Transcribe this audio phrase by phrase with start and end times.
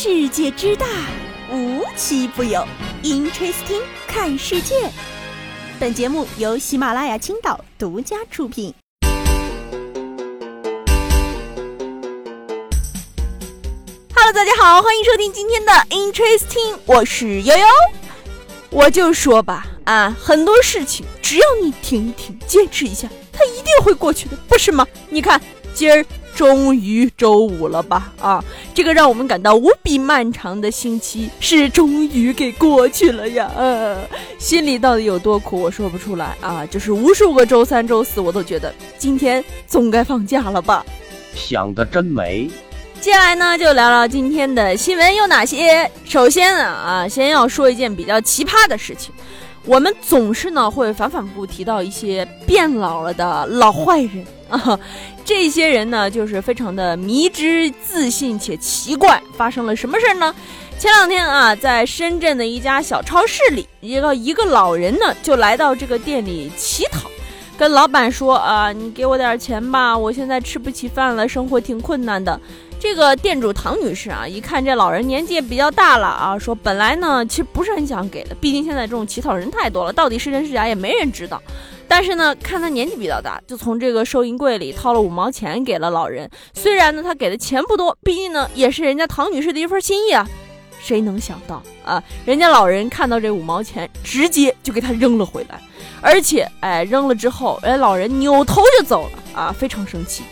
[0.00, 0.86] 世界之大，
[1.50, 2.64] 无奇不有。
[3.02, 4.76] Interesting，看世界。
[5.80, 8.72] 本节目由喜马拉雅青岛独家出品。
[14.14, 17.64] Hello，大家好，欢迎收听今天的 Interesting，我是悠悠。
[18.70, 24.86] 我就说吧，啊，很多事情只要你挺一挺，坚持一下，它一定会过去的，不是吗？
[25.08, 25.40] 你看
[25.74, 26.06] 今儿。
[26.38, 28.12] 终于周五了吧？
[28.20, 33.50] 啊，这个让我们感到无比漫长的星期是终于给过去了呀！
[33.56, 33.98] 呃，
[34.38, 36.64] 心里到底有多苦，我说不出来啊。
[36.64, 40.86] 就是无数个周三、周四，我都觉得今天总该放假了吧？
[41.34, 42.48] 想的真美。
[43.00, 45.90] 接下来呢，就聊聊今天的新闻有哪些。
[46.04, 49.12] 首先呢，啊，先要说一件比较奇葩的事情。
[49.64, 54.78] 我们总是呢会反反复复提到一些变老了的老坏人啊，
[55.24, 59.22] 这些人呢就是非常的迷之自信且奇怪。
[59.36, 60.34] 发生了什么事儿呢？
[60.78, 67.10] 前两天啊，在深圳的一家小超市里，一个一个老人呢就来到这个店里乞讨，
[67.56, 72.40] 跟老板说啊，你给我点钱吧，我现在吃不起饭了，生活挺困难的。
[72.80, 81.42] 这个店主唐女士啊，一看这老人年纪也比较大了啊，说本来呢其实不是很想给的，毕竟现在这种乞讨人太多了，到底是真是假也没人知道。
[81.88, 86.30] 但是呢，看他年纪比较大，就从这个收银柜里掏了五毛钱给了老人。
[86.54, 90.26] 虽然呢他给的钱不多，毕竟呢也是人家唐女士的一份心意啊。
[90.80, 95.60] 谁能想到啊，人家老人看到这五毛钱，直接就给他扔了回来，
[96.00, 100.22] 而且哎扔了之后，人老人扭头就走了啊，非常生气。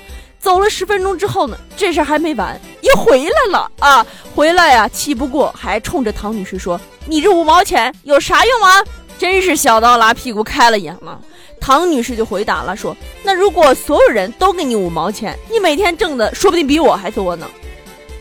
[0.46, 4.06] 走了十分钟之后呢，这事还没完，又回来了啊！
[4.32, 8.80] 回来呀，气不过，还冲着唐女士说：“你这五毛钱有啥用啊？
[9.18, 11.20] 真是小刀拉屁股开了眼了。”
[11.60, 17.44] 唐女士就回答了说：“那如果所有人都给你五毛钱，你每天挣的说不定比我还多呢。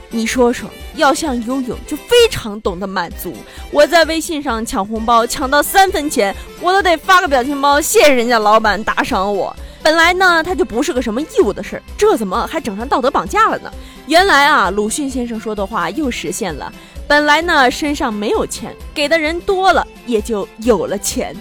[0.10, 3.36] 你说说，要像悠悠就非常懂得满足。
[3.70, 13.72] 我在微信上抢红包，抢到三分钱，我都得发个表情包，谢谢人家老板打赏我。”本来呢，他就不是个什么义务的事儿，这怎么还整上道德绑架了呢？
[14.08, 16.74] 原来啊，鲁迅先生说的话又实现了。
[17.08, 21.36] 本来呢，身上没有钱，给的人多了，也就有了钱。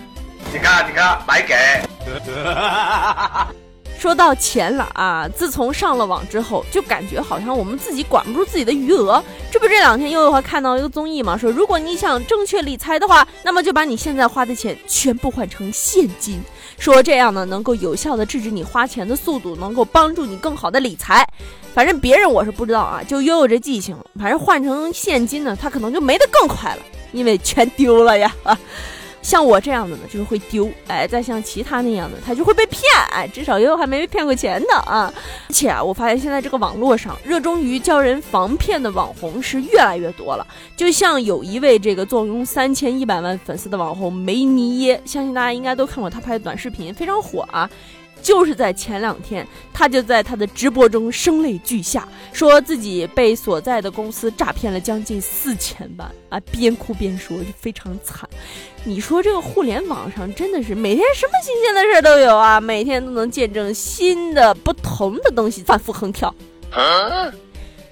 [0.52, 1.54] 你看，你看，白给。
[4.04, 9.24] 说到钱了啊，自从上了网之后，就感觉好像我们自己管不住自己的余额。
[9.50, 16.38] 这不这两天又又看到一个综艺嘛，说如果你想正确理财的话，那么就把你现在花的钱全部换成现金，
[16.78, 21.26] 说这样呢能够有效的制止你花钱的速度，能够帮助你更好的理财。
[21.72, 26.82] 反正别人我是不知道啊，就悠悠这记性，反正换成现金呢，他可能就没得更快了，
[27.12, 28.30] 因为全丢了呀。
[29.24, 35.10] 像我这样的呢，就是会丢，哎，再像其他那样的，他就会被骗，哎，至少也有还没被骗过钱的啊。
[35.48, 40.46] 而且啊，我发现现在这个网络上热衷于教人防骗的网红是越来越多了。
[40.76, 47.68] 就像有一位这个坐拥三千一百万粉丝的网红梅尼耶，相信大家应该都看过他拍的短视频，非常火啊。
[48.22, 58.28] 就是在前两天，他就在他的直播中声泪俱下，说自己被所在的公司诈骗了将近四千万啊，边哭边说，就非常惨。
[58.82, 66.34] 你说这个互联网上真的是每天什么新鲜的事都有啊，每天都能见证新的不同的东西反复横跳。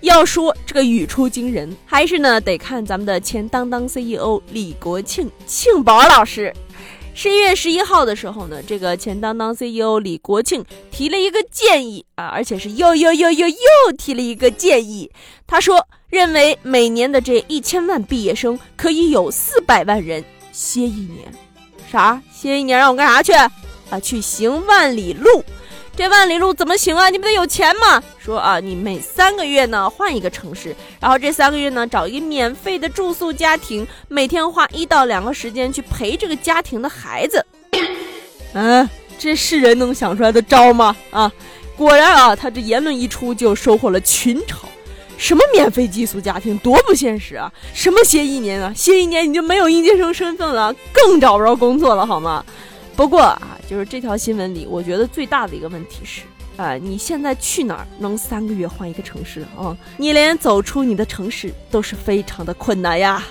[0.01, 6.53] 要说这个语出惊人，还是呢得看咱们的前当当 CEO 李国庆庆宝老师。
[7.15, 15.11] 十一月十一号的时候呢，这个前当当 CEO 李国庆提了一个建议啊，而且是又又又又又提了一个建议。
[15.47, 21.33] 他说，认为每年的这一千万毕业生可以有四百万人歇一年，
[21.91, 22.21] 啥？
[22.33, 23.33] 歇一年让我干啥去？
[23.91, 25.45] 啊，去行万里路。
[25.95, 27.11] 这万里路怎么行啊？
[27.11, 28.03] 你不得有钱吗？
[28.19, 37.45] 说啊，你每三个月呢换一个城市，然后这三个月呢找一个免费的住宿家庭，每天花一到两个时间去陪这个家庭的孩子。
[38.55, 38.89] 嗯，
[39.19, 40.97] 这是人能想出来的招吗？
[41.11, 41.31] 啊，
[41.77, 44.57] 果然啊，他这言论一出就收获了群嘲。
[45.19, 47.53] 什么免费寄宿家庭，多不现实啊！
[47.73, 52.45] 什么歇一年啊，歇一年你就没有应届生身份了，更找不着工作了，好吗？
[52.97, 56.21] 不过啊，就是这条新闻里，我觉得最大的一个问题是，
[56.59, 59.75] 啊，你现在去哪儿能三个月换一个城市啊？
[59.97, 63.23] 你连走出你的城市都是非常的困难呀。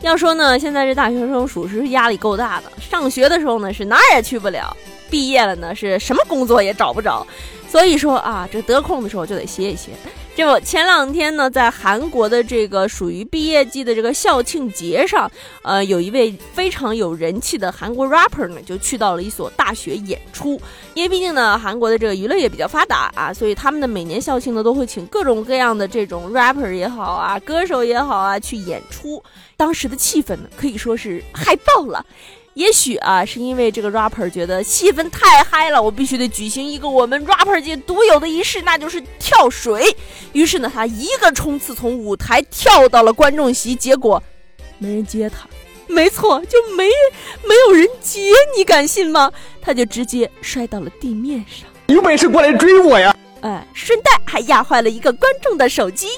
[0.00, 2.72] 要说呢，现在这大学生属实是压力够大的。
[2.80, 4.76] 上学的时候呢，是哪儿也去不了；
[5.08, 7.24] 毕业了呢，是什么工作也找不着。
[7.68, 9.92] 所以说啊，这得空的时候就得歇一歇。
[10.40, 20.58] 这不，前两天呢，在韩国的这个属于毕业季的这个校庆节上，呃，有一位非常有人气的韩国 rapper 呢，就去到了一所大学演出。
[20.94, 29.22] 因为毕竟呢，韩国的这个娱乐业比较发达啊，所以他们的每年校庆呢，都会请各种各样的这种 rapper 也好啊，歌手也好啊去演出。
[29.58, 32.02] 当时的气氛呢，可以说是嗨爆了。
[32.54, 39.96] 也许啊，是因为这个 rapper 觉得气氛太嗨了，我必须得举行一个我们 rapper 界独有的仪式，那就是跳水。
[40.32, 44.22] 于是呢，他一个冲刺从舞台跳到了观众席，结果
[44.78, 45.48] 没人接他。
[45.86, 46.84] 没错，就没
[47.44, 49.32] 没有人接，你敢信吗？
[49.60, 51.68] 他就直接摔到了地面上。
[51.86, 53.14] 有本事过来追我呀！
[53.40, 56.08] 哎，顺带还压坏了一个观众的手机。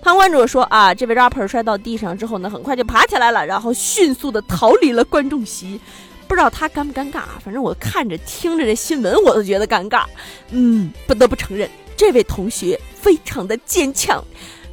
[0.00, 5.80] 旁观者说啊，这位 rapper 摔到地上之后呢，很快就爬起来了，然后迅速的逃离了观众席。
[6.26, 10.04] 不知道他尴不尴尬，反正我看着听着这新闻，我都觉得尴尬。
[10.50, 14.22] 嗯，不得不承认，这位同学非常的坚强。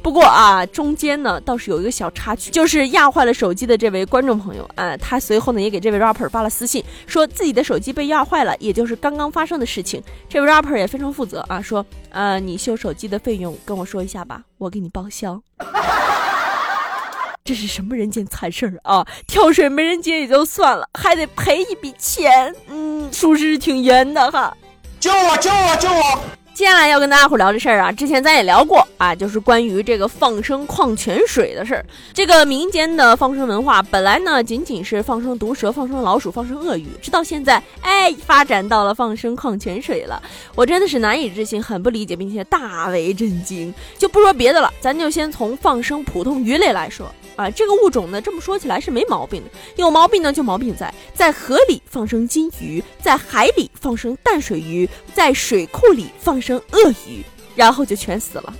[0.06, 10.00] 不过啊，中间呢倒是有一个小插曲，就是压坏了手机的这位观众朋友，啊，他随后呢也给这位 rapper 发了私信，说自己的手机被压坏了，也就是刚刚发生的事情。
[10.28, 15.42] 这位 rapper 也非常负责啊，说，呃，你修手机的费用跟我说一下吧，我给你报销。
[17.44, 19.04] 这是什么人间惨事儿啊？
[19.26, 24.56] 跳水没人接也就算了，还得赔一笔钱，嗯，属实是挺冤的哈。
[25.00, 25.36] 救我！
[25.38, 25.76] 救我！
[25.80, 26.35] 救我！
[26.56, 31.84] 接下来要跟大家伙聊这事儿啊，之前咱也聊过啊，就是关于这个放生矿泉水的事儿。
[32.14, 40.22] 这个民间的放生文化本来呢，仅仅是放生毒蛇、放生老鼠、放生鳄鱼，直到现在，哎，发展到了放生矿泉水了。
[40.54, 43.74] 我真的是难以置信，很不理解，并且大为震惊。
[43.98, 47.06] 就不说别的了，咱就先从放生普通鱼类来说。
[47.36, 49.50] 啊，这个物种呢，这么说起来是没毛病的。
[49.76, 57.22] 有毛病呢，就毛病在在河里放生金鱼，在海里放生淡水鱼，在水库里放生鳄鱼，
[57.54, 58.54] 然后就全死了。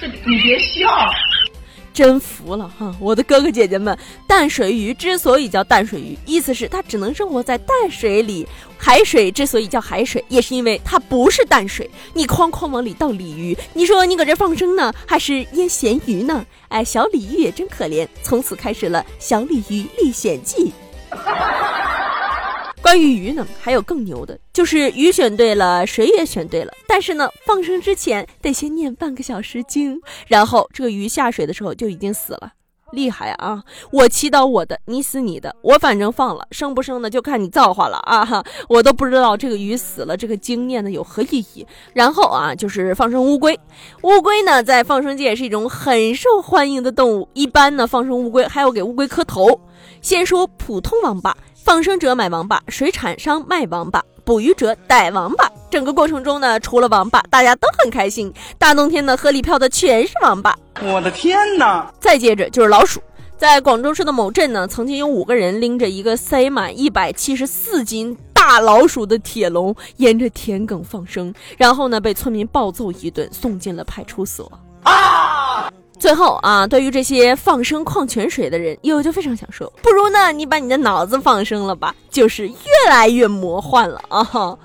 [0.00, 0.88] 这你别笑。
[1.96, 3.98] 真服了哈，我的哥哥姐姐们！
[4.26, 8.46] 淡水鱼之所以叫淡水鱼，意思是它只能生活在淡水里。
[8.76, 11.90] 海水之所以叫海水，也是因为它不是淡水。
[12.12, 16.44] 你哐哐往里倒鲤鱼，你说你搁这放生呢，还是腌咸鱼呢？
[16.68, 20.70] 哎，小鲤鱼也真可怜，从此开始了《小鲤鱼历险记》。
[22.86, 26.72] 关于鱼呢，还有更牛的，就是鱼选对了，水也选对了。
[26.86, 32.52] 但是呢，放生之前得先念半个小时经，然后这个鱼下水的时候就已经死了，
[32.92, 33.64] 厉害啊！
[33.90, 38.24] 我祈祷我的，你死你的，我反正放了，生不生呢就看你造化了啊！
[38.24, 41.66] 哈，我都不知道这个鱼死了，这个经念的有何意义。
[41.92, 43.58] 然后啊，就是放生乌龟，
[44.02, 49.60] 乌龟呢在放生界是一种很受欢迎的动物，一般呢放生乌龟还要给乌龟磕头。
[50.00, 51.36] 先说普通王八。
[51.66, 55.50] 放生者买王八，水产商卖王八，捕鱼者逮王八。
[55.68, 58.32] 整个过程中呢，除了王八，大家都很开心。
[58.56, 60.56] 大冬天的，河里漂的全是王八。
[60.80, 61.92] 我的天哪！
[61.98, 63.02] 再接着就是老鼠。
[63.36, 74.48] 在广州市的某镇呢，曾经有五个人拎着一个塞满一百七十四斤大老鼠的铁笼，沿着田埂放生，然后呢，被村民暴揍一顿，送进了派出所。
[74.84, 75.35] 啊！
[75.98, 82.54] 最后啊，对于这些放生矿泉水的人，悠悠就非常想说，不如呢，你把你的脑子放生了吧，就是越
[82.90, 84.56] 来越魔幻了啊。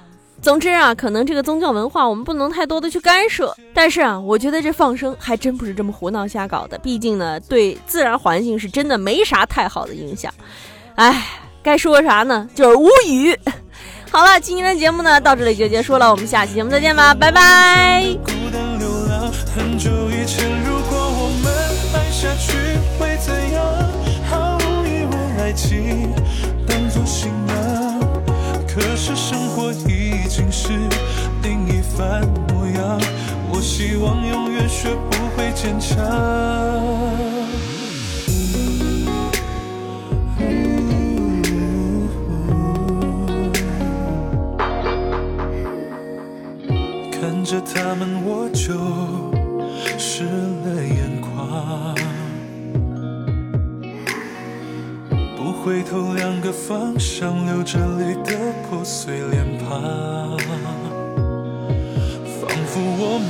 [0.41, 10.33] 总之啊，可能这个宗教文化我们不能太多的去干涉，但是啊，我觉得这放生还真不是这么胡闹瞎搞的，毕竟呢，对自然环境是真的没啥太好的影响。
[10.95, 11.27] 哎，
[11.61, 12.49] 该说啥呢？
[12.55, 13.37] 就是无语。
[14.09, 18.40] 好了，今天的节目呢到这里就结束了，我们下期节目再见吧，拜拜。
[35.61, 35.95] 坚强。
[47.11, 48.73] 看着他们，我就
[49.99, 51.93] 湿了眼眶。
[55.37, 58.33] 不回头，两个方向，流着泪的
[58.67, 60.39] 破碎脸庞，
[62.39, 63.19] 仿佛我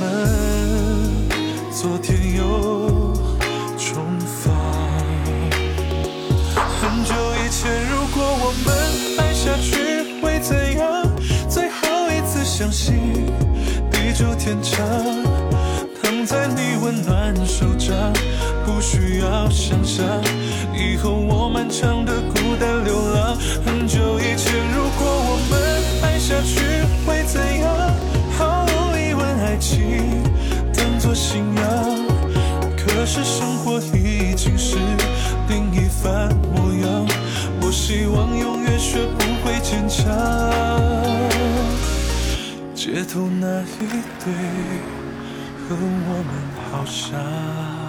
[1.70, 3.14] 昨天又
[3.78, 4.52] 重逢。
[6.80, 8.68] 很久以前，如果我们
[9.18, 11.06] 爱下去会怎样？
[11.48, 13.26] 最后一次相信，
[13.90, 14.86] 地久天长。
[16.02, 18.12] 躺在你温暖手掌，
[18.64, 20.06] 不需要想象，
[20.74, 23.36] 以后我漫长的孤单流浪。
[23.64, 25.52] 很久以前，如果我们
[26.02, 27.70] 爱下去会怎样？
[28.38, 30.22] 毫无疑问，爱情
[30.74, 31.61] 当作信仰。
[33.14, 34.78] 是生活已经是
[35.46, 37.06] 另一番模样。
[37.60, 40.10] 我希望永远学不会坚强。
[42.74, 44.32] 街头那一对，
[45.68, 46.32] 和我们
[46.70, 47.81] 好像。